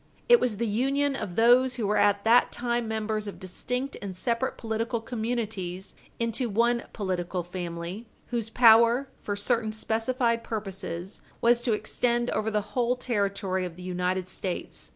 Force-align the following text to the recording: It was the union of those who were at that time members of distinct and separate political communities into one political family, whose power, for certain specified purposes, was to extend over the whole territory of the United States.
It 0.27 0.39
was 0.39 0.57
the 0.57 0.65
union 0.65 1.15
of 1.15 1.35
those 1.35 1.75
who 1.75 1.85
were 1.85 1.95
at 1.95 2.23
that 2.23 2.51
time 2.51 2.87
members 2.87 3.27
of 3.27 3.39
distinct 3.39 3.95
and 4.01 4.15
separate 4.15 4.57
political 4.57 4.99
communities 4.99 5.93
into 6.19 6.49
one 6.49 6.85
political 6.91 7.43
family, 7.43 8.07
whose 8.31 8.49
power, 8.49 9.09
for 9.21 9.35
certain 9.35 9.71
specified 9.71 10.43
purposes, 10.43 11.21
was 11.39 11.61
to 11.61 11.73
extend 11.73 12.31
over 12.31 12.49
the 12.49 12.69
whole 12.73 12.95
territory 12.95 13.63
of 13.63 13.75
the 13.75 13.83
United 13.83 14.27
States. 14.27 14.89